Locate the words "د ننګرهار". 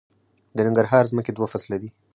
0.55-1.03